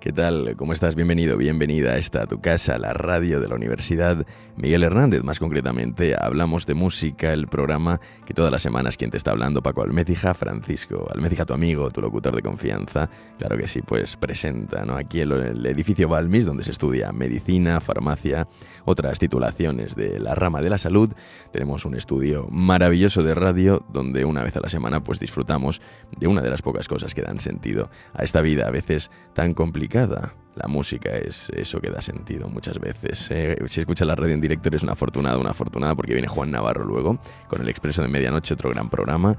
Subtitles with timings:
[0.00, 0.56] ¿Qué tal?
[0.56, 0.94] ¿Cómo estás?
[0.94, 4.24] Bienvenido, bienvenida a esta tu casa, la radio de la Universidad
[4.56, 5.22] Miguel Hernández.
[5.22, 9.62] Más concretamente, hablamos de música, el programa que todas las semanas quien te está hablando,
[9.62, 13.10] Paco Almecija, Francisco Almecija, tu amigo, tu locutor de confianza.
[13.36, 14.96] Claro que sí, pues presenta, ¿no?
[14.96, 18.48] Aquí el, edificio Balmis, donde se estudia medicina, farmacia,
[18.86, 21.10] otras titulaciones de la rama de la salud.
[21.52, 25.82] Tenemos un estudio maravilloso de radio donde una vez a la semana pues disfrutamos
[26.16, 29.52] de una de las pocas cosas que dan sentido a esta vida a veces tan
[29.52, 33.28] complicada la música es eso que da sentido muchas veces.
[33.30, 36.50] Eh, si escuchas la radio en directo eres una afortunada, una afortunada porque viene Juan
[36.50, 39.36] Navarro luego con el Expreso de Medianoche, otro gran programa.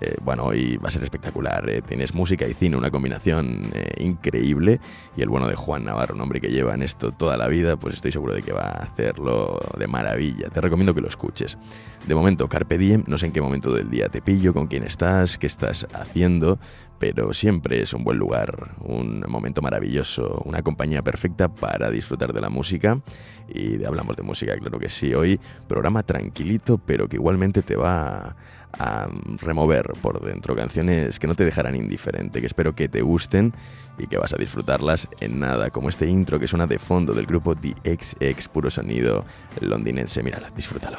[0.00, 1.68] Eh, bueno, hoy va a ser espectacular.
[1.68, 1.82] Eh.
[1.82, 4.80] Tienes música y cine, una combinación increíble.
[5.16, 7.76] Y el bueno de Juan Navarro, un hombre que lleva en esto toda la vida,
[7.76, 10.48] pues estoy seguro de que va a hacerlo de maravilla.
[10.48, 11.58] Te recomiendo que lo escuches.
[12.06, 14.82] De momento, Carpe Diem, no sé en qué momento del día te pillo, con quién
[14.82, 16.58] estás, qué estás haciendo,
[17.02, 22.40] pero siempre es un buen lugar, un momento maravilloso, una compañía perfecta para disfrutar de
[22.40, 23.00] la música.
[23.52, 25.12] Y hablamos de música, claro que sí.
[25.12, 28.36] Hoy programa tranquilito, pero que igualmente te va
[28.78, 29.08] a
[29.40, 33.52] remover por dentro canciones que no te dejarán indiferente, que espero que te gusten
[33.98, 37.26] y que vas a disfrutarlas en nada, como este intro que suena de fondo del
[37.26, 39.24] grupo The XX, puro sonido
[39.60, 40.22] londinense.
[40.22, 40.98] Mírala, disfrútalo.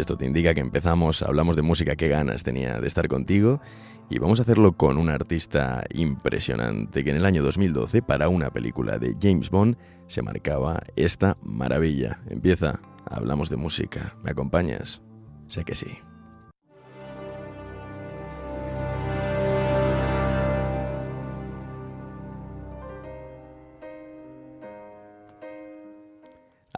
[0.00, 3.60] Esto te indica que empezamos, hablamos de música, qué ganas tenía de estar contigo
[4.08, 8.48] y vamos a hacerlo con un artista impresionante que en el año 2012 para una
[8.48, 9.76] película de James Bond
[10.06, 12.22] se marcaba esta maravilla.
[12.30, 14.16] Empieza, hablamos de música.
[14.22, 15.02] ¿Me acompañas?
[15.48, 15.98] Sé que sí.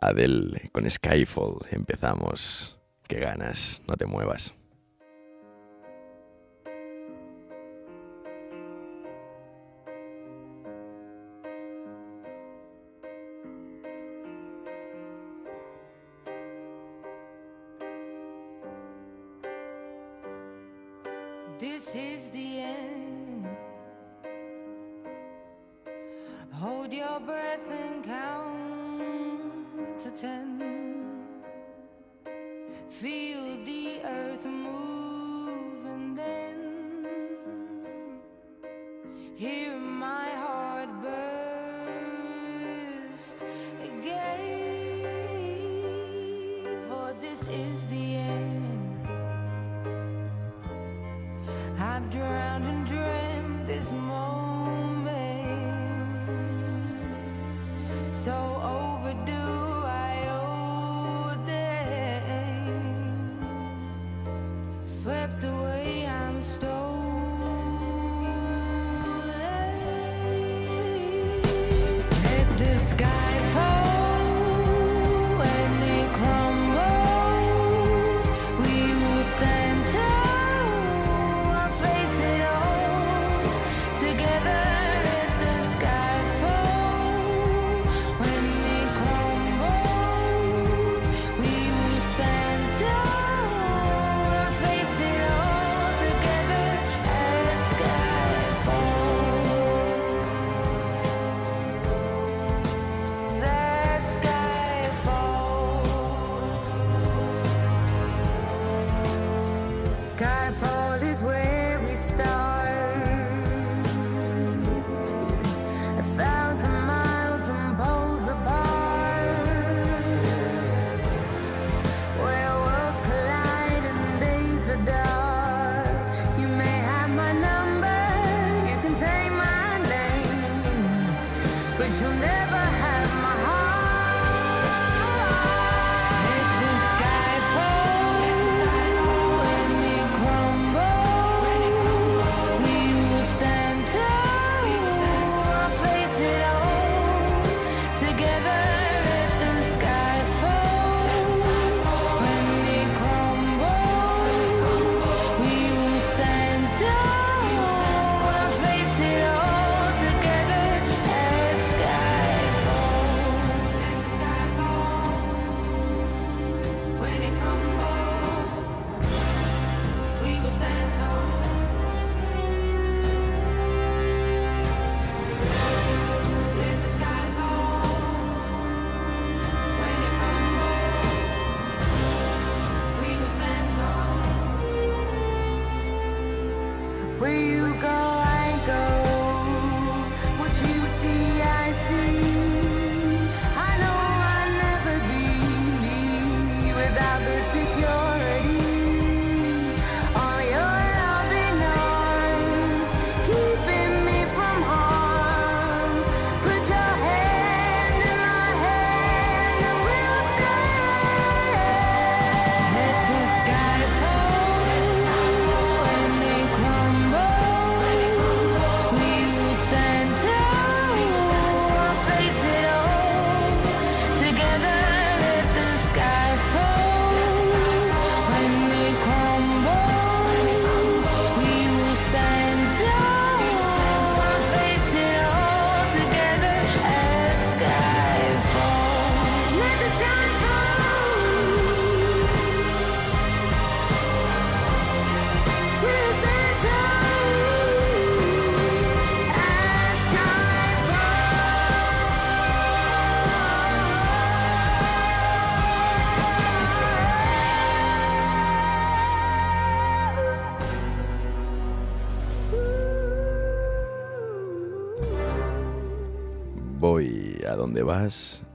[0.01, 2.82] Adele con Skyfall empezamos.
[3.13, 4.55] Qué ganas, no te muevas.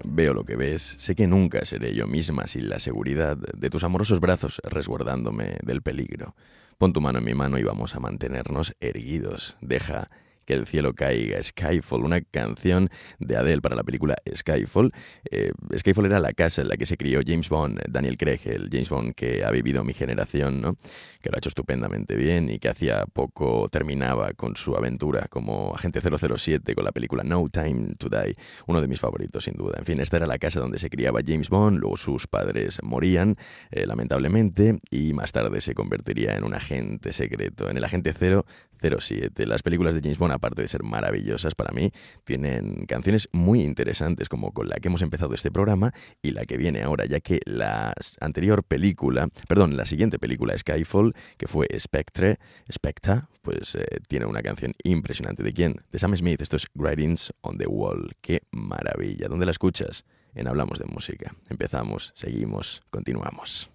[0.03, 3.83] Veo lo que ves, sé que nunca seré yo misma sin la seguridad de tus
[3.83, 6.35] amorosos brazos resguardándome del peligro.
[6.77, 9.57] Pon tu mano en mi mano y vamos a mantenernos erguidos.
[9.61, 10.09] Deja
[10.47, 12.89] que el cielo caiga, Skyfall, una canción
[13.19, 14.93] de Adele para la película Skyfall.
[15.29, 18.69] Eh, Skyfall era la casa en la que se crió James Bond, Daniel Craig, el
[18.71, 20.77] James Bond que ha vivido mi generación, ¿no?
[21.21, 25.75] que lo ha hecho estupendamente bien y que hacía poco terminaba con su aventura como
[25.75, 28.35] agente 007 con la película No Time to Die,
[28.67, 29.75] uno de mis favoritos sin duda.
[29.77, 33.35] En fin, esta era la casa donde se criaba James Bond, luego sus padres morían,
[33.71, 39.45] eh, lamentablemente, y más tarde se convertiría en un agente secreto, en el agente 007.
[39.45, 41.91] Las películas de James Bond aparte de ser maravillosas para mí,
[42.23, 45.91] tienen canciones muy interesantes como con la que hemos empezado este programa
[46.21, 51.13] y la que viene ahora, ya que la anterior película, perdón, la siguiente película Skyfall,
[51.37, 52.39] que fue Spectre,
[52.71, 55.41] Specta, pues eh, tiene una canción impresionante.
[55.41, 55.81] ¿De quién?
[55.91, 56.41] De Sam Smith.
[56.41, 58.11] Esto es Writings on the Wall.
[58.21, 59.27] ¡Qué maravilla!
[59.29, 60.05] ¿Dónde la escuchas?
[60.35, 61.33] En Hablamos de Música.
[61.49, 63.69] Empezamos, seguimos, continuamos.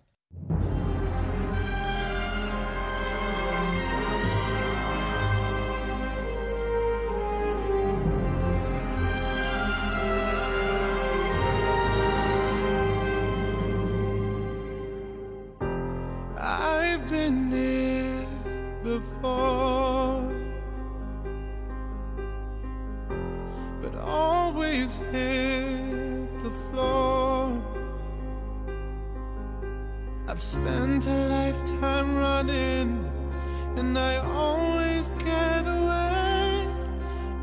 [33.83, 36.69] And I always get away.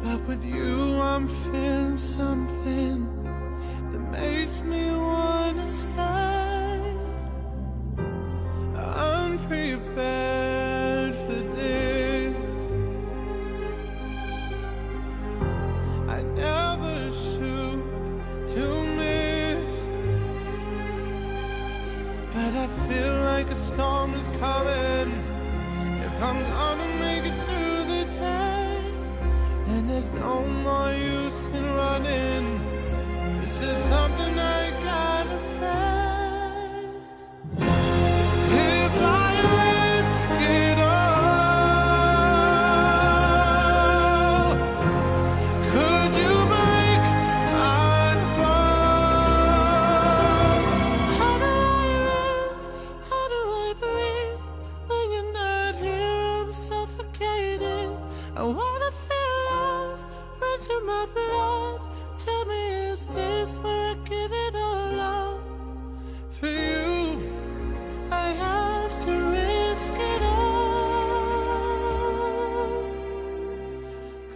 [0.02, 2.98] But with you, I'm feeling something
[3.92, 6.96] that makes me wanna stay.
[8.78, 12.36] I'm prepared for this.
[16.18, 17.82] I never shoot
[18.54, 18.66] to
[19.00, 19.72] miss,
[22.34, 24.89] but I feel like a storm is coming.
[26.20, 28.84] If I'm gonna make it through the day,
[29.68, 32.60] then there's no more use in running.
[33.40, 34.59] This is something I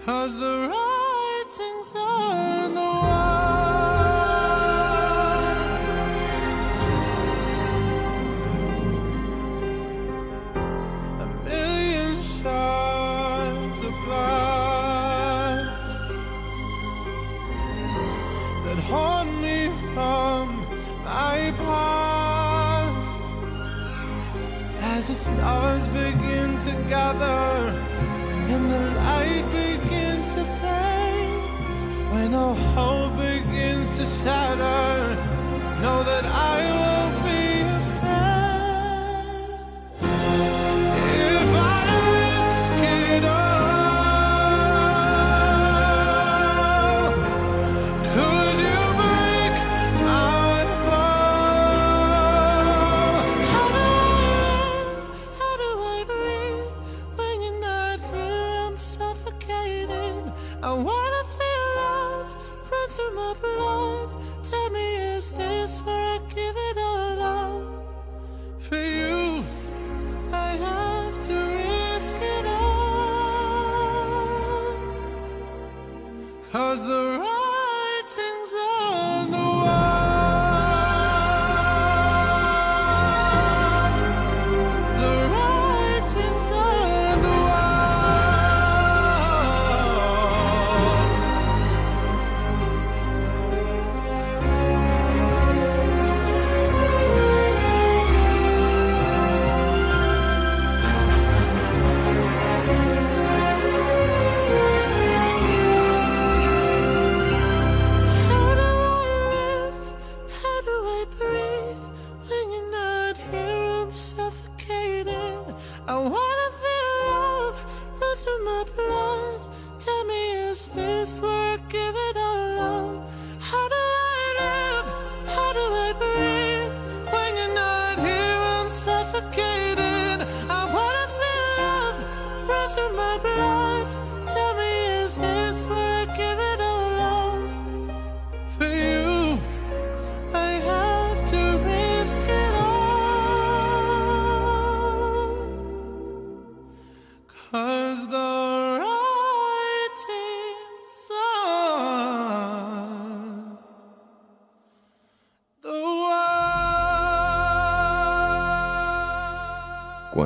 [0.06, 0.83] How's the road?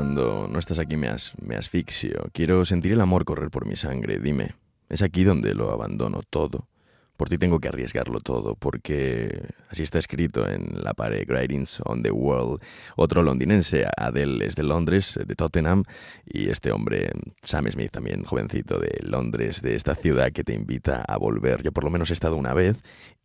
[0.08, 1.10] Cuando no estás aquí me,
[1.42, 2.30] me asfixio.
[2.32, 4.20] Quiero sentir el amor correr por mi sangre.
[4.20, 4.56] Dime,
[4.88, 6.70] ¿es aquí donde lo abandono todo?
[7.18, 12.04] Por ti tengo que arriesgarlo todo, porque así está escrito en la pared Writings on
[12.04, 12.62] the World.
[12.96, 15.84] Otro londinense, Adele, es de Londres, de Tottenham,
[16.26, 21.04] y este hombre, Sam Smith, también jovencito de Londres, de esta ciudad que te invita
[21.08, 21.64] a volver.
[21.64, 22.78] Yo por lo menos he estado una vez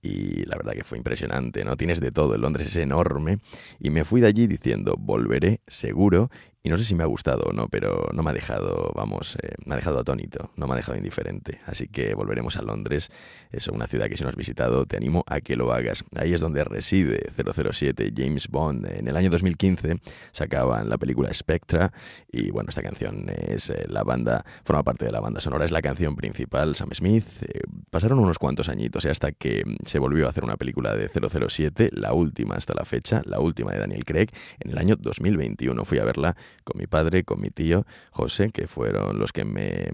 [0.02, 1.76] y la verdad que fue impresionante, ¿no?
[1.76, 3.38] Tienes de todo, Londres es enorme,
[3.78, 6.28] y me fui de allí diciendo, volveré seguro,
[6.64, 9.36] y no sé si me ha gustado o no, pero no me ha dejado, vamos,
[9.42, 11.58] eh, me ha dejado atónito, no me ha dejado indiferente.
[11.66, 13.10] Así que volveremos a Londres.
[13.50, 16.04] Es una ciudad que si no has visitado, te animo a que lo hagas.
[16.16, 18.86] Ahí es donde reside 007 James Bond.
[18.86, 21.92] En el año 2015 sacaban la película Spectra
[22.30, 25.70] y bueno, esta canción es eh, la banda, forma parte de la banda sonora, es
[25.70, 27.26] la canción principal, Sam Smith.
[27.42, 27.60] Eh,
[27.90, 32.12] pasaron unos cuantos añitos hasta que se volvió a hacer una película de 007, la
[32.12, 34.28] última hasta la fecha, la última de Daniel Craig,
[34.60, 35.84] en el año 2021.
[35.84, 39.90] Fui a verla con mi padre, con mi tío José, que fueron los que me,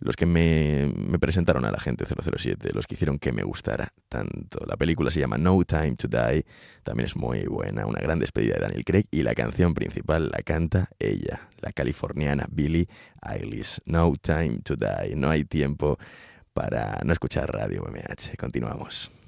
[0.00, 3.92] los que me, me presentaron a la gente 007, los que hicieron que me gustara
[4.08, 4.64] tanto.
[4.66, 6.44] La película se llama No Time to Die,
[6.82, 10.42] también es muy buena, una gran despedida de Daniel Craig y la canción principal la
[10.42, 12.88] canta ella, la californiana Billie
[13.22, 13.80] Eilish.
[13.86, 15.98] No Time to Die, no hay tiempo
[16.52, 18.36] para no escuchar radio MH.
[18.36, 19.21] Continuamos.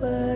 [0.00, 0.27] but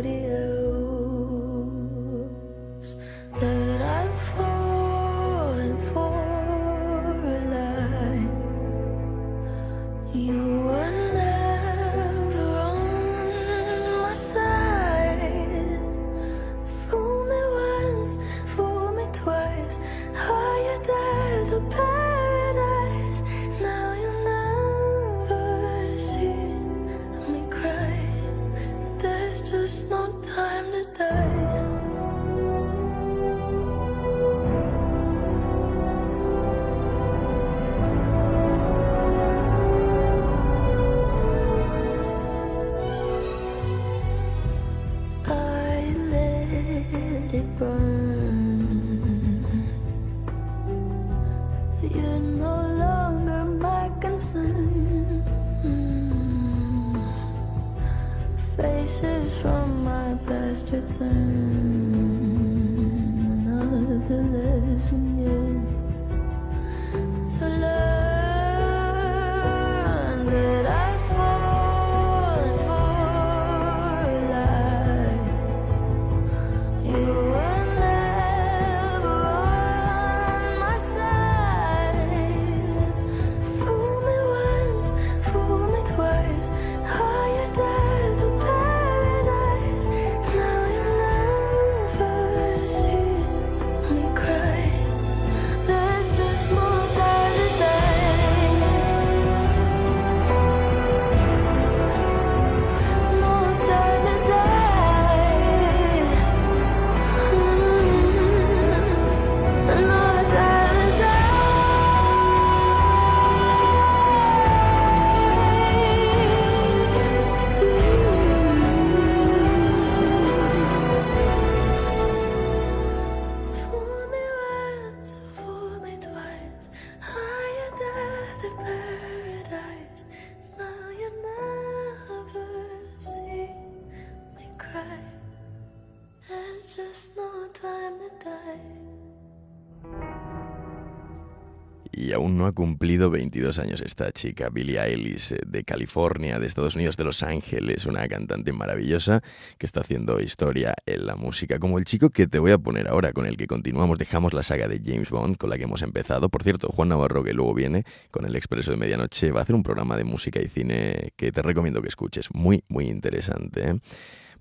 [142.54, 147.22] cumplido 22 años esta chica, Billie Eilish, eh, de California, de Estados Unidos, de Los
[147.22, 149.22] Ángeles, una cantante maravillosa
[149.58, 152.88] que está haciendo historia en la música, como el chico que te voy a poner
[152.88, 155.82] ahora, con el que continuamos, dejamos la saga de James Bond, con la que hemos
[155.82, 156.28] empezado.
[156.28, 159.54] Por cierto, Juan Navarro, que luego viene con el Expreso de Medianoche, va a hacer
[159.54, 163.70] un programa de música y cine que te recomiendo que escuches, muy, muy interesante.
[163.70, 163.80] ¿eh?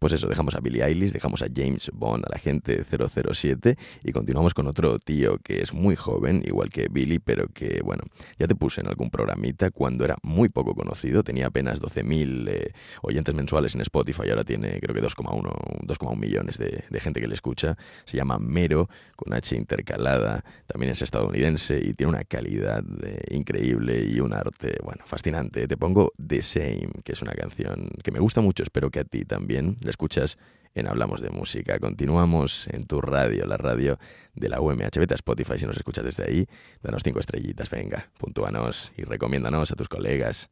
[0.01, 4.11] Pues eso, dejamos a Billie Eilish, dejamos a James Bond, a la gente 007 y
[4.11, 8.01] continuamos con otro tío que es muy joven, igual que Billy, pero que, bueno,
[8.39, 12.73] ya te puse en algún programita cuando era muy poco conocido, tenía apenas 12.000 eh,
[13.03, 15.51] oyentes mensuales en Spotify, ahora tiene creo que 2,1
[15.85, 20.93] 2,1 millones de, de gente que le escucha, se llama Mero, con H intercalada, también
[20.93, 25.67] es estadounidense y tiene una calidad eh, increíble y un arte, bueno, fascinante.
[25.67, 29.03] Te pongo The Same, que es una canción que me gusta mucho, espero que a
[29.03, 30.37] ti también escuchas
[30.73, 31.79] en Hablamos de Música.
[31.79, 33.99] Continuamos en tu radio, la radio
[34.33, 34.97] de la UMH.
[34.97, 36.47] Vete a Spotify si nos escuchas desde ahí.
[36.81, 40.49] Danos cinco estrellitas, venga, puntúanos y recomiéndanos a tus colegas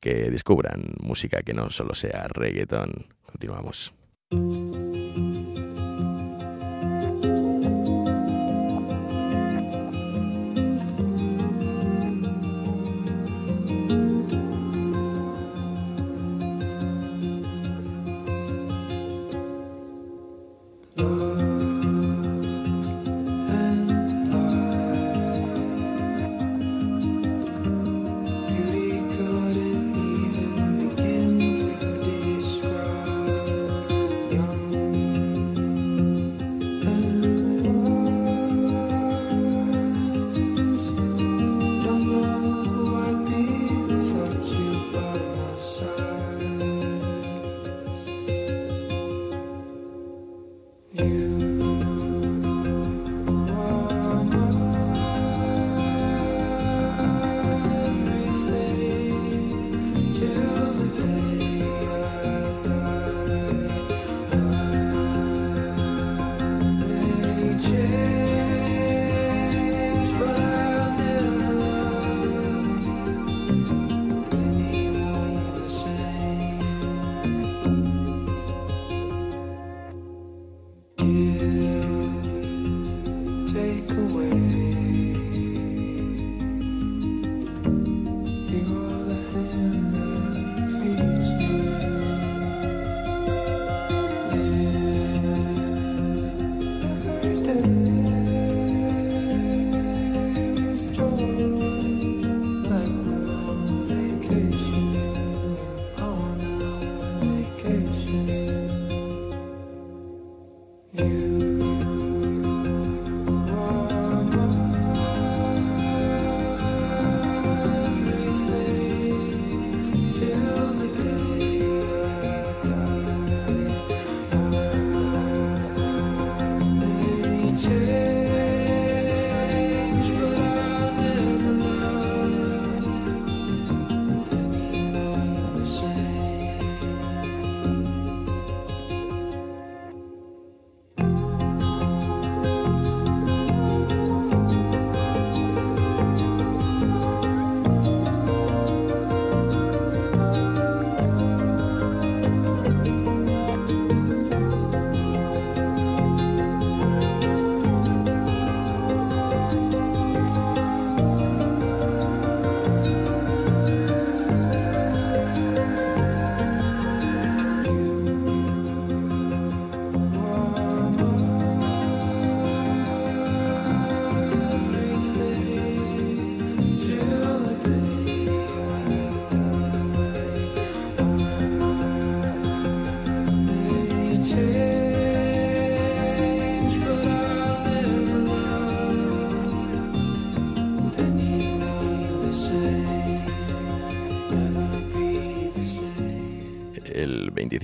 [0.00, 3.06] que descubran música que no solo sea reggaeton.
[3.24, 3.94] Continuamos.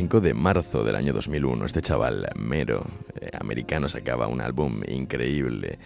[0.09, 2.87] El 25 de marzo del año 2001, este chaval mero
[3.21, 5.79] eh, americano sacaba un álbum increíble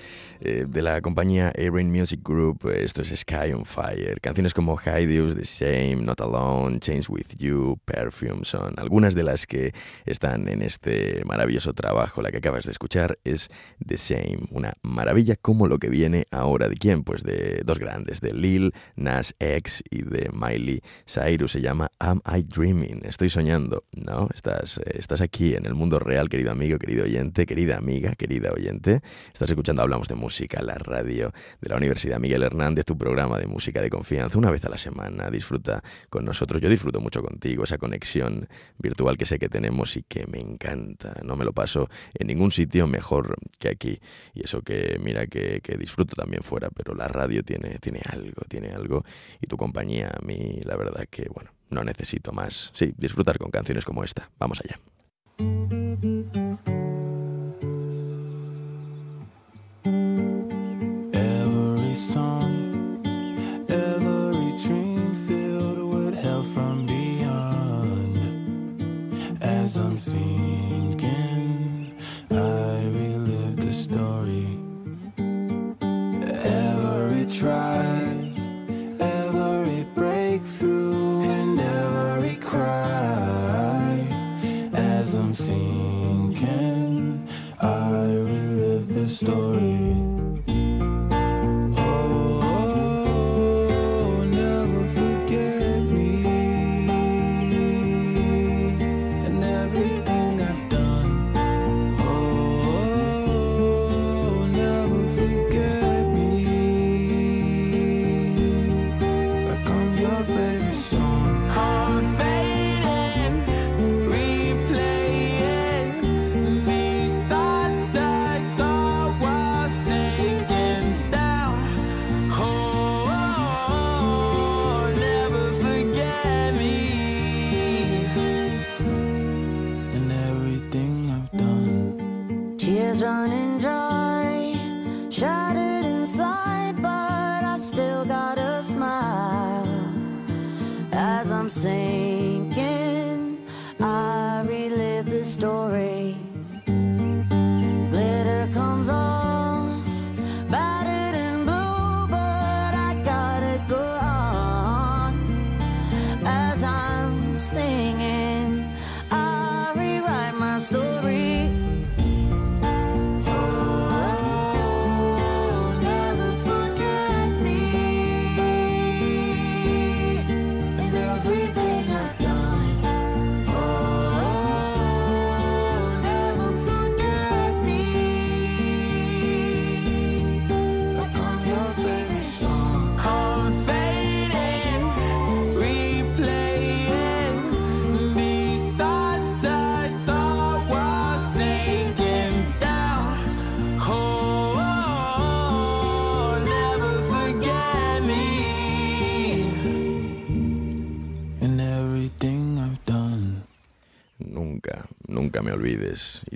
[0.45, 2.69] eh, de la compañía A-Rain Music Group.
[2.75, 4.21] Esto es Sky on Fire.
[4.21, 9.47] Canciones como Hideous, The Same, Not Alone, Change With You, Perfume son algunas de las
[9.47, 9.73] que
[10.05, 12.23] están en este maravilloso trabajo.
[12.23, 13.49] La que acabas de escuchar es
[13.87, 16.69] The Same, una maravilla como lo que viene ahora.
[16.69, 17.05] ¿De quién?
[17.05, 21.53] Pues de dos grandes, de Lil Nas X y de Miley Cyrus.
[21.53, 23.03] Se llama Am I Dreaming?
[23.05, 23.85] Estoy soñando.
[23.93, 28.15] No, estás, eh, estás aquí en el mundo real, querido amigo, querido oyente, querida amiga,
[28.17, 29.01] querida oyente.
[29.33, 33.47] Estás escuchando Hablamos de Música, la radio de la Universidad Miguel Hernández, tu programa de
[33.47, 35.31] música de confianza, una vez a la semana.
[35.31, 36.61] Disfruta con nosotros.
[36.61, 41.15] Yo disfruto mucho contigo, esa conexión virtual que sé que tenemos y que me encanta.
[41.25, 44.01] No me lo paso en ningún sitio mejor que aquí.
[44.35, 48.43] Y eso que, mira, que, que disfruto también fuera, pero la radio tiene, tiene algo,
[48.49, 49.05] tiene algo.
[49.41, 52.71] Y tu compañía, a mí, la verdad que, bueno, no necesito más.
[52.75, 54.31] Sí, disfrutar con canciones como esta.
[54.39, 54.79] Vamos allá.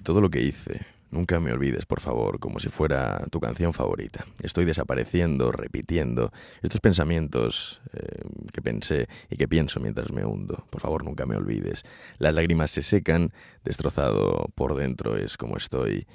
[0.06, 4.24] Todo lo que hice, nunca me olvides, por favor, como si fuera tu canción favorita.
[4.40, 10.64] Estoy desapareciendo, repitiendo estos pensamientos eh, que pensé y que pienso mientras me hundo.
[10.70, 11.82] Por favor, nunca me olvides.
[12.18, 13.32] Las lágrimas se secan,
[13.64, 16.06] destrozado por dentro es como estoy.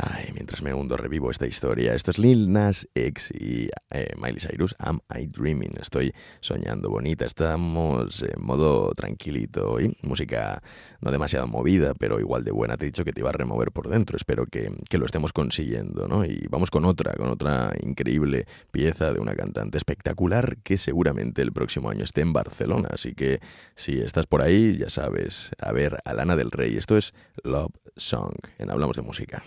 [0.00, 1.92] Ay, mientras me hundo revivo esta historia.
[1.92, 4.76] Esto es Lil Nas X y eh, Miley Cyrus.
[4.78, 5.72] Am I Dreaming?
[5.80, 7.26] Estoy soñando bonita.
[7.26, 9.96] Estamos en modo tranquilito hoy.
[10.02, 10.62] Música
[11.00, 12.76] no demasiado movida, pero igual de buena.
[12.76, 14.16] Te he dicho que te iba a remover por dentro.
[14.16, 16.24] Espero que, que lo estemos consiguiendo, ¿no?
[16.24, 21.52] Y vamos con otra, con otra increíble pieza de una cantante espectacular que seguramente el
[21.52, 22.90] próximo año esté en Barcelona.
[22.92, 23.40] Así que
[23.74, 26.76] si estás por ahí, ya sabes, a ver a Lana del Rey.
[26.76, 29.42] Esto es Love Song en Hablamos de Música.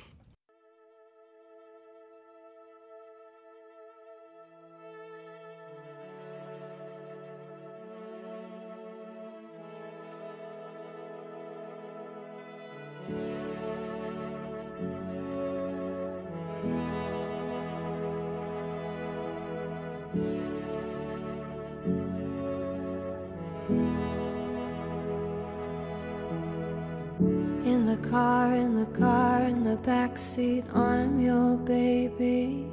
[28.12, 32.68] Car, in the car, in the back seat, I'm your baby.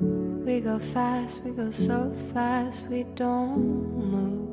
[0.00, 3.62] We go fast, we go so fast, we don't
[4.12, 4.48] move.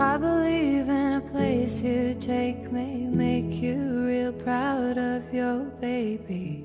[0.00, 6.62] I believe in a place you take me, make you real proud of your baby.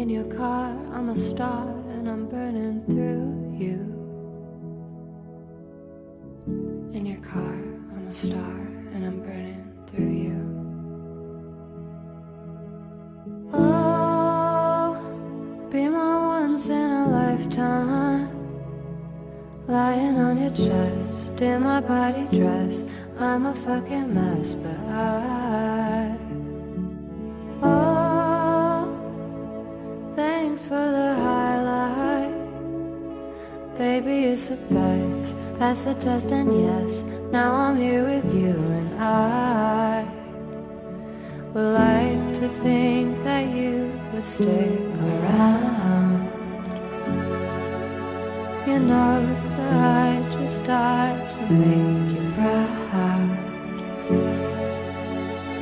[0.00, 3.31] In your car, I'm a star and I'm burning through
[21.86, 22.84] body dress.
[23.18, 26.16] I'm a fucking mess, but I.
[27.62, 28.88] Oh,
[30.16, 32.34] thanks for the highlight.
[33.78, 35.34] Baby, it's the best.
[35.58, 40.06] Pass the test, and yes, now I'm here with you, and I
[41.52, 46.28] would like to think that you would stick around.
[48.66, 49.41] You know
[50.64, 53.38] died to make you proud.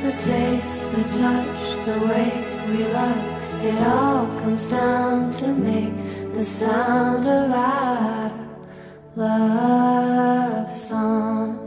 [0.03, 2.29] The taste, the touch, the way
[2.69, 5.93] we love, it all comes down to make
[6.33, 8.31] the sound of our
[9.15, 11.57] love song.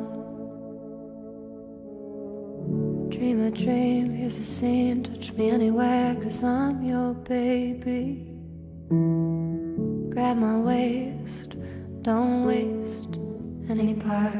[3.11, 8.31] Dream a dream, here's a scene, touch me anywhere, cause I'm your baby.
[10.11, 11.55] Grab my waist,
[12.03, 12.73] don't waste
[13.78, 14.34] any part.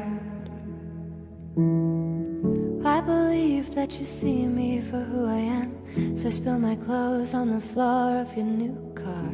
[2.85, 7.33] I believe that you see me for who I am, so I spill my clothes
[7.33, 9.31] on the floor of your new car.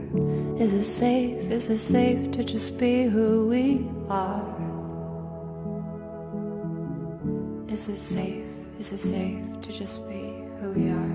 [0.60, 1.52] Is it safe?
[1.52, 4.46] Is it safe to just be who we are?
[7.68, 8.46] Is it safe?
[8.80, 11.11] Is it safe to just be who we are?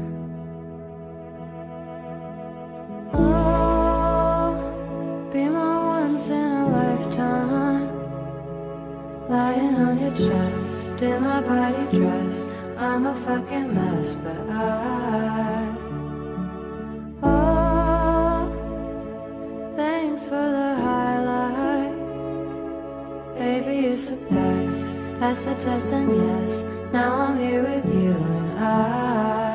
[11.41, 12.49] My body dress.
[12.79, 15.77] I'm a fucking mess, but I.
[17.23, 18.49] Oh,
[19.77, 21.95] thanks for the highlight.
[23.39, 24.95] Baby, it's the best.
[25.21, 29.46] Pass the test, and yes, now I'm here with you, and I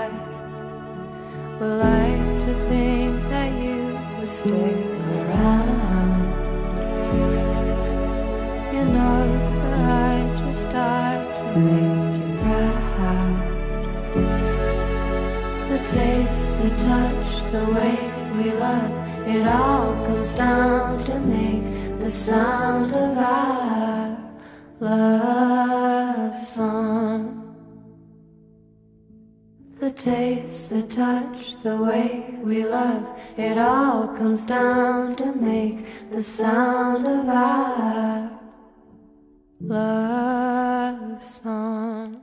[33.42, 38.30] it all comes down to make the sound of our
[39.60, 42.22] love song.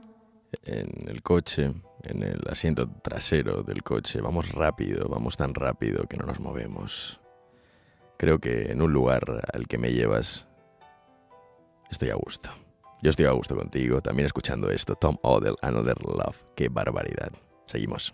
[0.65, 6.17] En el coche, en el asiento trasero del coche, vamos rápido, vamos tan rápido que
[6.17, 7.19] no nos movemos.
[8.17, 10.47] Creo que en un lugar al que me llevas
[11.89, 12.49] estoy a gusto.
[13.01, 14.95] Yo estoy a gusto contigo, también escuchando esto.
[14.95, 16.43] Tom Odell, Another Love.
[16.55, 17.31] Qué barbaridad.
[17.65, 18.13] Seguimos.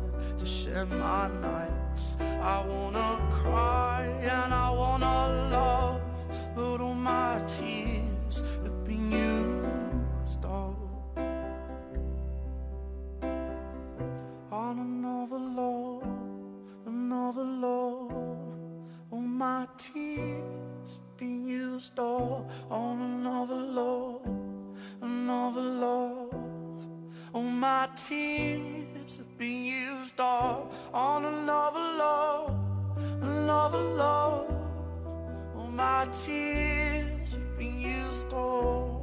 [0.37, 2.17] to share my nights.
[2.41, 6.01] I wanna cry and I wanna love,
[6.55, 10.77] but all my tears have been used up
[14.51, 16.03] on another love,
[16.85, 18.11] another love.
[19.11, 24.25] All my tears have been used up on another love,
[25.01, 26.33] another love.
[27.33, 28.80] All my tears
[29.17, 32.55] have been used up on another love,
[33.21, 34.49] another love.
[35.55, 39.00] All my tears have been used up.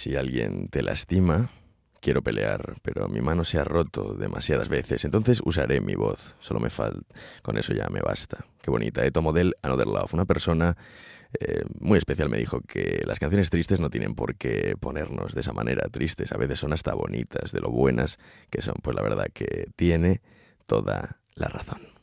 [0.00, 1.50] Si alguien te lastima,
[2.00, 6.36] quiero pelear, pero mi mano se ha roto demasiadas veces, entonces usaré mi voz.
[6.40, 8.46] Solo me falta, con eso ya me basta.
[8.62, 10.14] Qué bonita, Eto Model Another Love.
[10.14, 10.78] Una persona
[11.38, 15.42] eh, muy especial me dijo que las canciones tristes no tienen por qué ponernos de
[15.42, 18.76] esa manera tristes, a veces son hasta bonitas, de lo buenas que son.
[18.82, 20.22] Pues la verdad que tiene
[20.64, 21.99] toda la razón.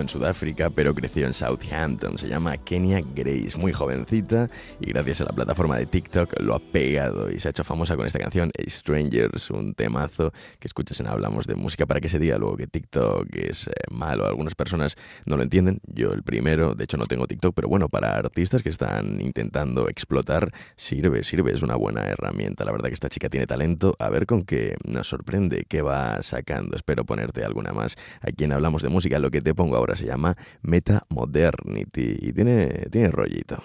[0.00, 2.16] En Sudáfrica, pero creció en Southampton.
[2.16, 4.48] Se llama Kenya Grace, muy jovencita
[4.80, 7.96] y gracias a la plataforma de TikTok lo ha pegado y se ha hecho famosa
[7.96, 12.18] con esta canción Strangers, un temazo que escuchas en Hablamos de Música para que se
[12.18, 14.26] diga luego que TikTok es eh, malo.
[14.26, 14.96] Algunas personas
[15.26, 18.62] no lo entienden, yo el primero, de hecho no tengo TikTok, pero bueno, para artistas
[18.62, 22.64] que están intentando explotar, sirve, sirve, es una buena herramienta.
[22.64, 26.22] La verdad que esta chica tiene talento, a ver con qué nos sorprende, qué va
[26.22, 26.74] sacando.
[26.74, 29.18] Espero ponerte alguna más aquí en Hablamos de Música.
[29.18, 33.62] Lo que te pongo ahora se llama Meta Modernity y tiene, tiene rollito.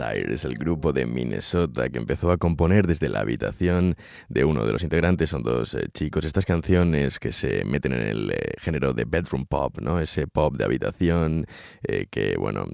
[0.00, 3.94] Es el grupo de Minnesota que empezó a componer desde la habitación
[4.30, 5.28] de uno de los integrantes.
[5.28, 6.24] Son dos eh, chicos.
[6.24, 10.00] Estas canciones que se meten en el eh, género de bedroom pop, ¿no?
[10.00, 11.44] Ese pop de habitación
[11.86, 12.64] eh, que, bueno,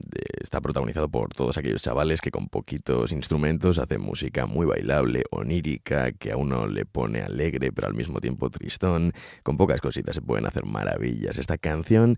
[0.41, 6.13] está protagonizado por todos aquellos chavales que con poquitos instrumentos hacen música muy bailable, onírica,
[6.13, 9.13] que a uno le pone alegre, pero al mismo tiempo tristón.
[9.43, 11.37] Con pocas cositas se pueden hacer maravillas.
[11.37, 12.17] Esta canción,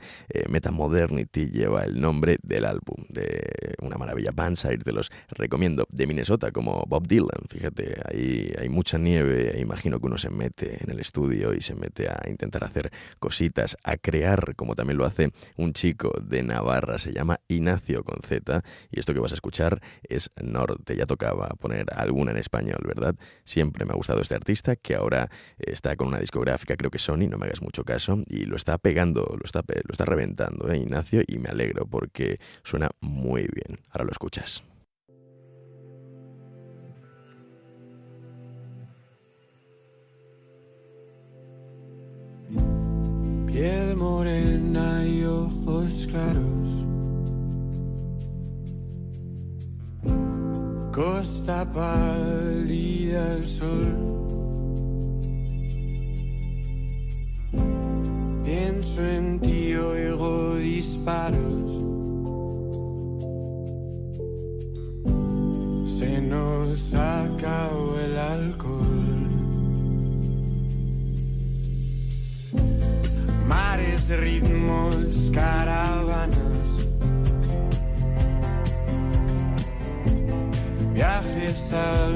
[0.51, 4.31] Metamodernity, lleva el nombre del álbum, de una maravilla.
[4.35, 5.87] Bandsire, los recomiendo.
[5.91, 7.43] De Minnesota, como Bob Dylan.
[7.49, 9.59] Fíjate, ahí hay mucha nieve.
[9.61, 13.77] imagino que uno se mete en el estudio y se mete a intentar hacer cositas,
[13.85, 16.99] a crear, como también lo hace un chico de Navarra.
[16.99, 18.63] Se llama Ignacio con Z.
[18.91, 20.97] Y esto que vas a escuchar es Norte.
[20.97, 23.15] Ya tocaba poner alguna en español, ¿verdad?
[23.45, 27.29] Siempre me ha gustado este artista que ahora está con una discográfica, creo que Sony,
[27.29, 30.79] no me hagas mucho caso, y lo está pegando, lo está, lo está reventando, ¿eh,
[30.79, 31.23] Ignacio?
[31.27, 33.81] Y me alegro porque suena muy bien.
[33.91, 34.63] Ahora lo escuchas.
[43.47, 46.51] Piel morena y ojos claros.
[50.93, 54.11] Costa pálida al sol.
[58.45, 61.87] Pienso en ti, oigo disparos.
[65.87, 67.20] Se nos acabó
[74.17, 76.39] ritmos, caravanas.
[80.93, 82.09] Viajes a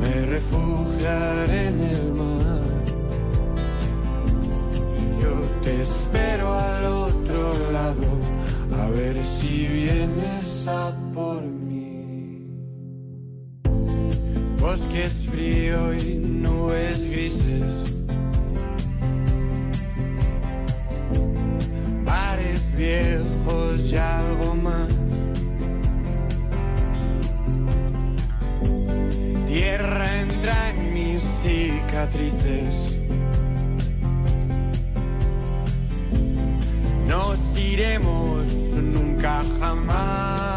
[0.00, 2.62] me refugiaré en el mar.
[5.00, 8.08] Y yo te espero al otro lado,
[8.80, 12.46] a ver si vienes a por mí.
[14.58, 17.09] Bosques frío y nubes
[37.06, 40.50] Nos iremos nunca jamás.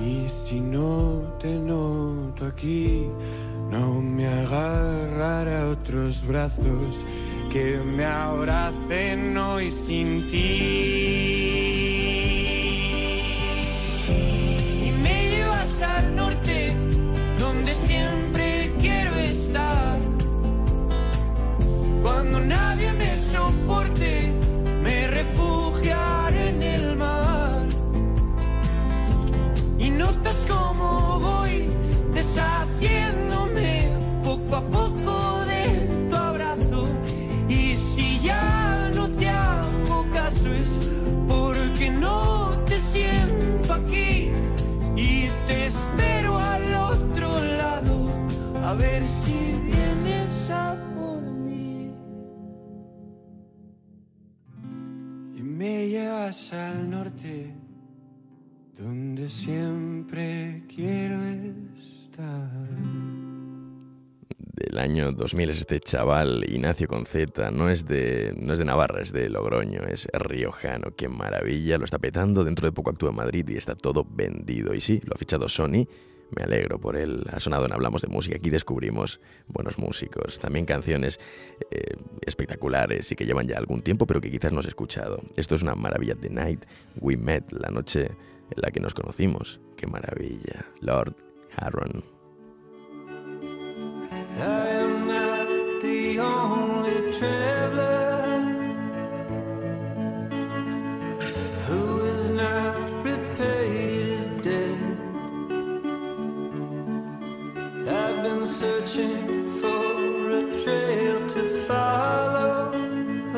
[0.00, 3.08] Y si no te noto aquí,
[3.70, 6.96] no me agarraré a otros brazos
[7.52, 11.65] que me abracen hoy sin ti.
[64.76, 68.66] Del año 2000 es este chaval, Ignacio con Z, no es, de, no es de
[68.66, 73.08] Navarra, es de Logroño, es riojano, qué maravilla, lo está petando, dentro de poco actúa
[73.08, 74.74] en Madrid y está todo vendido.
[74.74, 75.88] Y sí, lo ha fichado Sony
[76.30, 77.24] Me alegro por él.
[77.32, 78.36] Ha sonado en Hablamos de Música.
[78.36, 79.18] Aquí descubrimos
[79.48, 80.38] buenos músicos.
[80.38, 81.20] También canciones
[81.70, 81.96] eh,
[82.26, 85.22] espectaculares y que llevan ya algún tiempo, pero que quizás no has escuchado.
[85.36, 86.16] Esto es una maravilla.
[86.16, 86.66] The Night
[87.00, 88.08] We Met, la noche
[88.50, 89.58] en la que nos conocimos.
[89.78, 90.66] ¡Qué maravilla!
[90.82, 91.16] Lord
[91.56, 92.15] Harron.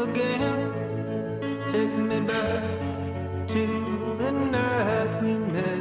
[0.09, 0.73] Again.
[1.69, 2.63] Take me back
[3.49, 5.78] to the night we met.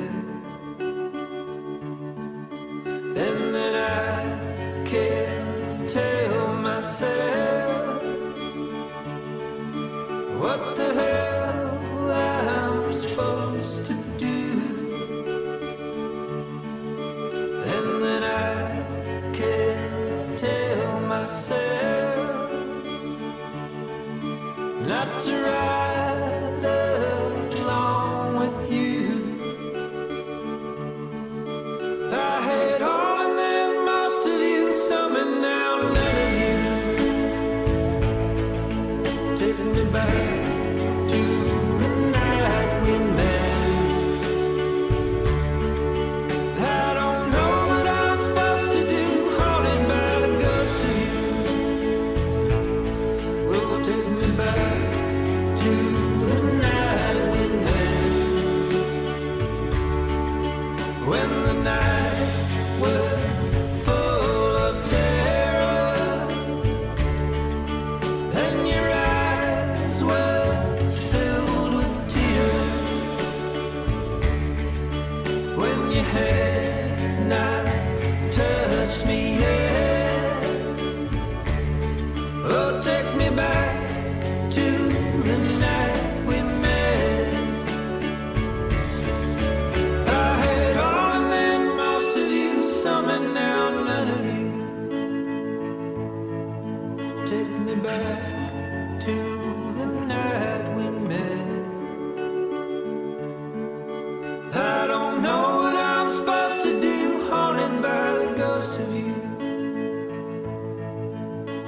[25.27, 25.56] Not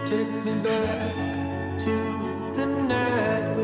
[0.10, 1.14] Take me back
[1.82, 3.59] to the night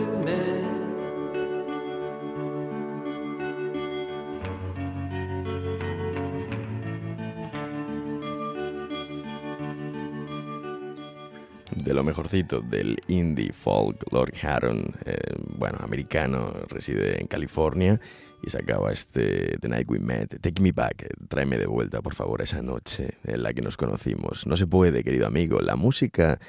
[11.96, 15.16] lo mejorcito del indie folk, Lord Harron, eh,
[15.58, 18.00] bueno, americano, reside en California
[18.44, 22.42] y sacaba este The Night We Met, Take Me Back, tráeme de vuelta por favor
[22.42, 24.46] esa noche en la que nos conocimos.
[24.46, 26.40] No se puede, querido amigo, la música...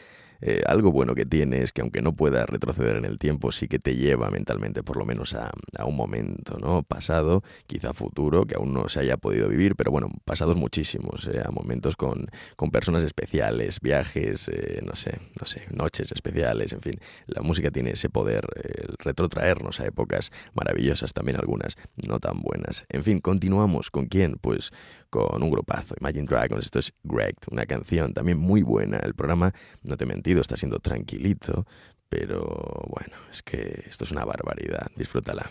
[0.41, 3.69] eh, algo bueno que tiene es que aunque no pueda retroceder en el tiempo, sí
[3.69, 6.83] que te lleva mentalmente por lo menos a, a un momento, ¿no?
[6.83, 11.43] Pasado, quizá futuro, que aún no se haya podido vivir, pero bueno, pasados muchísimos, ¿eh?
[11.45, 12.27] a momentos con,
[12.57, 16.95] con personas especiales, viajes, eh, no sé, no sé, noches especiales, en fin.
[17.27, 18.47] La música tiene ese poder,
[18.99, 22.85] retrotraernos a épocas maravillosas, también algunas no tan buenas.
[22.89, 23.91] En fin, continuamos.
[23.91, 24.37] ¿Con quién?
[24.41, 24.73] Pues
[25.17, 26.67] con un grupazo, Imagine Dragons.
[26.67, 28.99] Esto es Greg, una canción también muy buena.
[28.99, 31.67] El programa, no te he mentido, está siendo tranquilito,
[32.11, 34.89] pero bueno, es que esto es una barbaridad.
[34.95, 35.51] Disfrútala.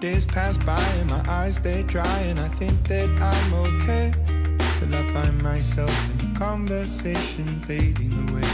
[0.00, 4.10] Days pass by and my eyes they dry and I think that I'm okay
[4.76, 5.90] till I find myself
[6.20, 8.49] in a conversation fading away.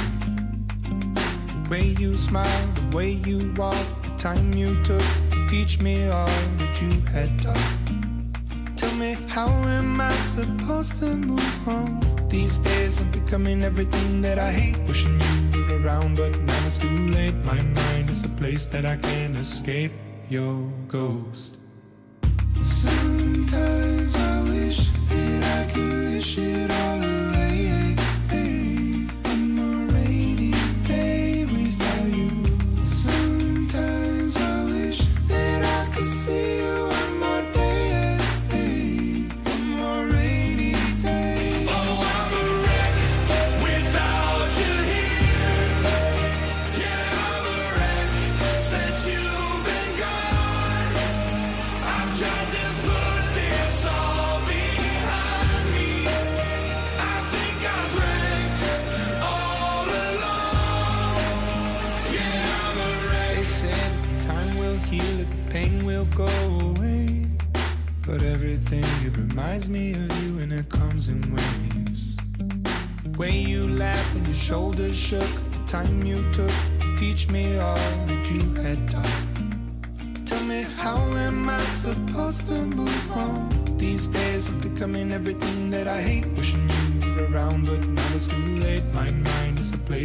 [1.67, 5.03] The way you smile, the way you walk, the time you took
[5.33, 8.77] to teach me all that you had taught.
[8.77, 12.01] Tell me how am I supposed to move on?
[12.29, 14.79] These days I'm becoming everything that I hate.
[14.87, 15.21] Wishing
[15.55, 17.35] you were around, but now it's too late.
[17.45, 19.91] My mind is a place that I can't escape
[20.29, 21.59] your ghost.
[22.63, 27.06] Sometimes I wish that I could wish it all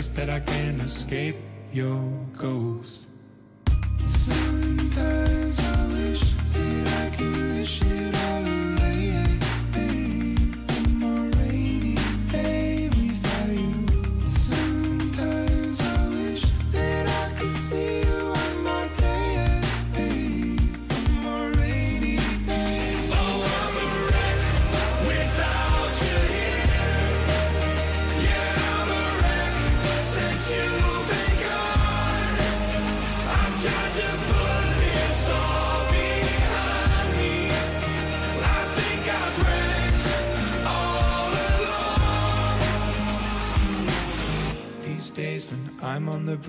[0.01, 1.35] place that I can't escape
[1.71, 2.01] your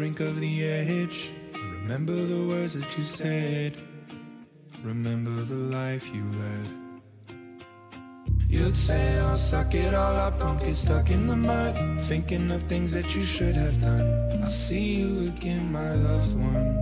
[0.02, 3.76] brink of the edge, remember the words that you said.
[4.82, 7.36] Remember the life you led.
[8.48, 12.00] You'd say, I'll suck it all up, don't get stuck in the mud.
[12.00, 14.40] Thinking of things that you should have done.
[14.40, 16.81] I'll see you again, my loved one.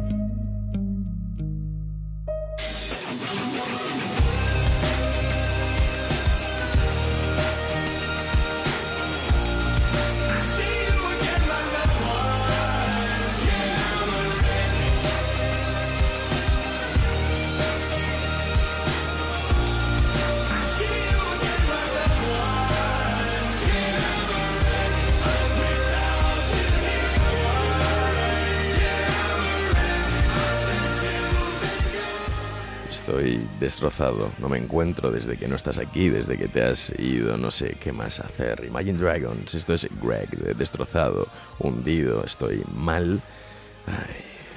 [33.71, 37.53] Destrozado, no me encuentro desde que no estás aquí, desde que te has ido, no
[37.53, 38.64] sé qué más hacer.
[38.66, 41.29] Imagine Dragons, esto es Greg, de destrozado,
[41.61, 43.21] hundido, estoy mal.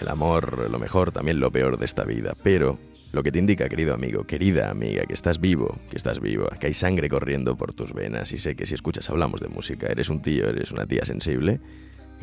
[0.01, 2.79] El amor, lo mejor, también lo peor de esta vida, pero
[3.11, 6.65] lo que te indica, querido amigo, querida amiga, que estás vivo, que estás viva, que
[6.65, 10.09] hay sangre corriendo por tus venas y sé que si escuchas hablamos de música, eres
[10.09, 11.59] un tío, eres una tía sensible,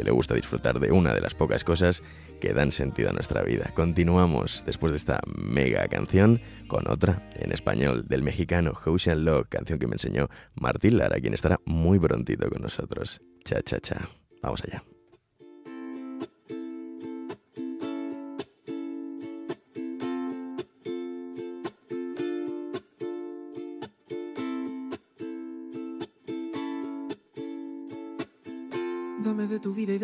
[0.01, 2.03] que le gusta disfrutar de una de las pocas cosas
[2.40, 3.70] que dan sentido a nuestra vida.
[3.74, 9.78] Continuamos después de esta mega canción con otra en español del mexicano Ocean Love, canción
[9.78, 13.20] que me enseñó Martín Lara, quien estará muy prontito con nosotros.
[13.44, 14.09] Cha, cha, cha.
[14.42, 14.89] Vamos allá.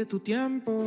[0.07, 0.85] Tu tiempo.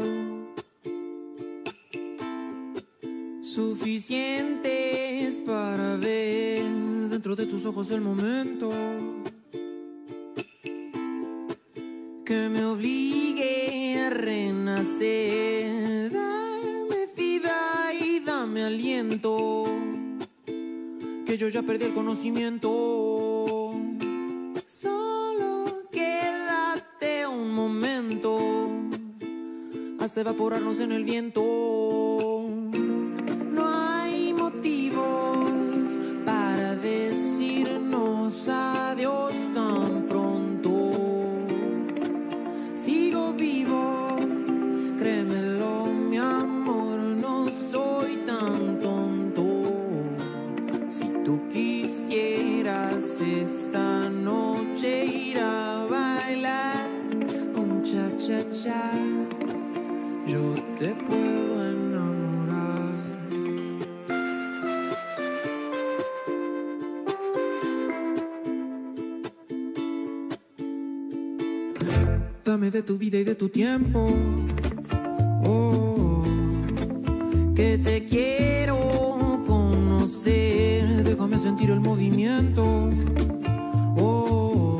[3.42, 6.64] Suficientes para ver
[7.10, 8.72] dentro de tus ojos el momento
[12.24, 16.12] que me obligue a renacer.
[16.12, 19.66] Dame vida y dame aliento,
[21.26, 23.09] que yo ya perdí el conocimiento.
[30.22, 31.79] Evaporarnos en el viento.
[72.90, 74.08] Tu vida y de tu tiempo.
[75.46, 76.24] Oh,
[77.56, 81.04] que te quiero conocer.
[81.04, 82.90] Déjame sentir el movimiento.
[84.00, 84.80] Oh,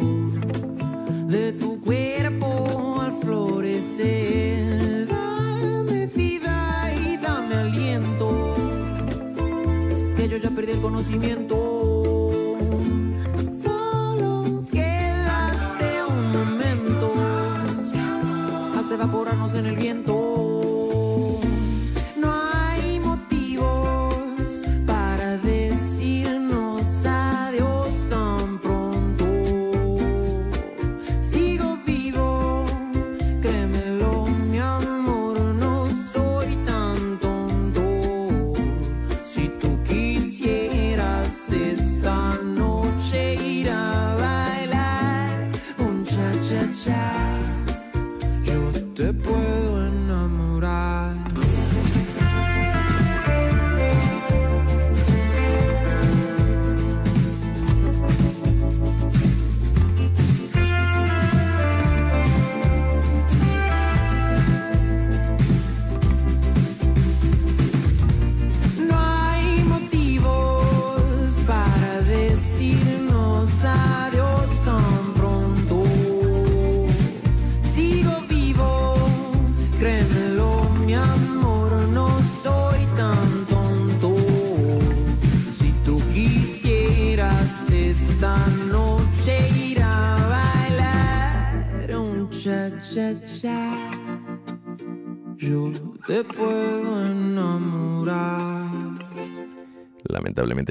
[1.28, 5.08] de tu cuerpo al florecer.
[5.08, 8.56] Dame vida y dame aliento.
[10.16, 11.49] Que yo ya perdí el conocimiento.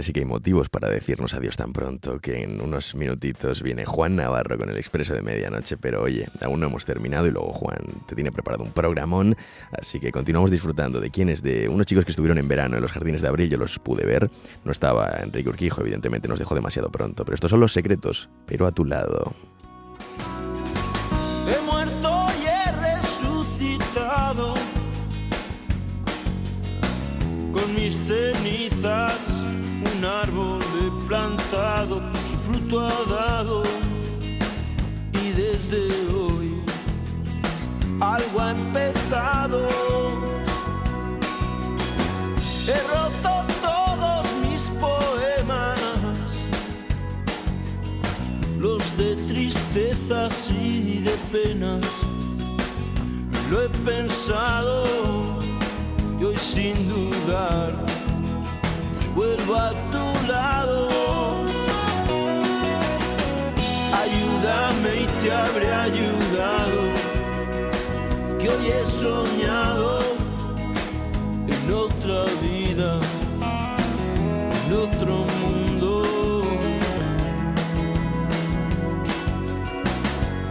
[0.01, 4.15] Sí que hay motivos para decirnos adiós tan pronto, que en unos minutitos viene Juan
[4.15, 7.79] Navarro con el expreso de medianoche, pero oye, aún no hemos terminado y luego Juan
[8.07, 9.37] te tiene preparado un programón,
[9.73, 12.93] así que continuamos disfrutando de quienes, de unos chicos que estuvieron en verano en los
[12.93, 14.31] jardines de abril, yo los pude ver,
[14.65, 18.67] no estaba Enrique Urquijo, evidentemente nos dejó demasiado pronto, pero estos son los secretos, pero
[18.67, 19.35] a tu lado.
[21.49, 24.55] He muerto y he resucitado
[27.53, 28.58] con mis cenizas.
[30.09, 32.01] Árbol he plantado,
[32.31, 33.63] su fruto ha dado
[35.13, 36.63] y desde hoy
[38.01, 39.69] algo ha empezado.
[42.67, 45.79] He roto todos mis poemas
[48.59, 51.85] los de tristezas y de penas.
[53.51, 54.85] Lo he pensado
[56.19, 57.75] y hoy sin dudar
[59.19, 60.89] vuelvo a tu lado.
[64.03, 66.81] Ayúdame y te habré ayudado,
[68.39, 70.01] que hoy he soñado
[71.55, 73.01] en otra vida,
[74.59, 75.59] en otro mundo.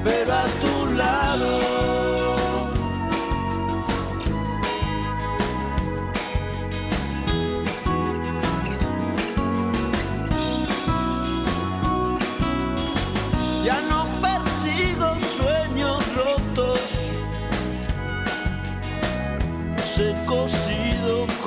[0.03, 0.76] pero a tu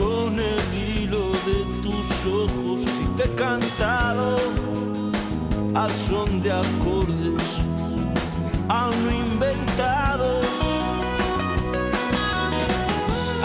[0.01, 4.37] con el hilo de tus ojos y te he cantado
[5.75, 7.43] al son de acordes
[8.69, 10.47] aún inventados.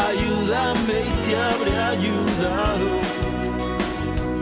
[0.09, 2.87] Ayúdame y te habré ayudado,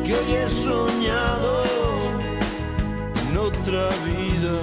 [0.06, 1.64] que hoy he soñado
[3.22, 4.56] en otra vida,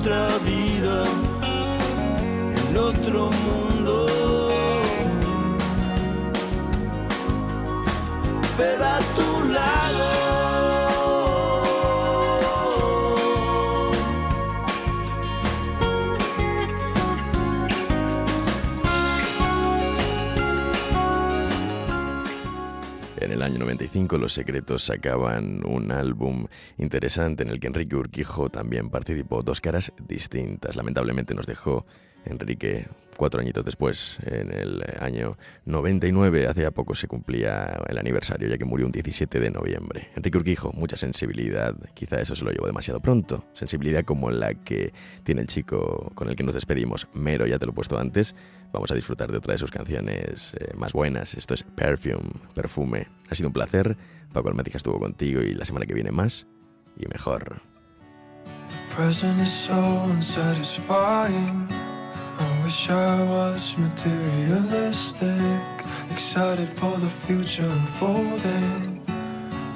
[0.00, 1.04] otra vida,
[2.70, 3.69] en otro mundo.
[23.50, 26.46] Año 95 Los Secretos sacaban un álbum
[26.78, 30.76] interesante en el que Enrique Urquijo también participó, dos caras distintas.
[30.76, 31.84] Lamentablemente nos dejó
[32.24, 32.86] Enrique
[33.20, 38.64] cuatro añitos después, en el año 99, hace poco se cumplía el aniversario, ya que
[38.64, 40.08] murió un 17 de noviembre.
[40.16, 44.94] Enrique Urquijo, mucha sensibilidad, quizá eso se lo llevó demasiado pronto, sensibilidad como la que
[45.22, 48.34] tiene el chico con el que nos despedimos, Mero, ya te lo he puesto antes,
[48.72, 53.08] vamos a disfrutar de otra de sus canciones eh, más buenas, esto es Perfume, Perfume.
[53.28, 53.98] Ha sido un placer,
[54.32, 56.46] Paco Almética estuvo contigo y la semana que viene más
[56.96, 57.60] y mejor.
[62.40, 65.60] I wish I was materialistic,
[66.10, 69.02] excited for the future unfolding.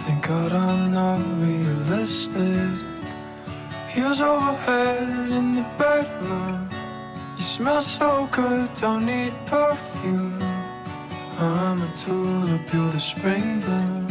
[0.02, 2.70] Thank God I'm not realistic.
[3.88, 6.70] Heels overhead in the bedroom.
[7.36, 10.40] You smell so good, don't need perfume.
[11.38, 14.06] I'm a tulip, you're the spring bloom.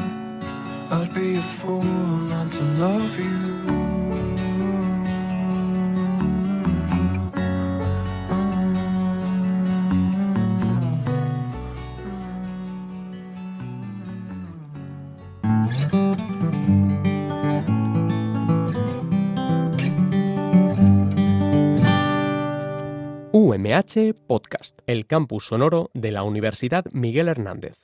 [0.91, 3.92] I'd be a fool not to love you.
[23.53, 27.77] UMH Podcast, el campus sonoro de la Universidad Miguel Hernández.